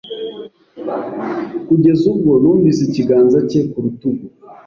kugeza 1.67 2.03
ubwo 2.13 2.31
numvise 2.41 2.81
ikiganza 2.87 3.37
cye 3.49 3.59
ku 3.69 3.77
rutugu 3.83 4.25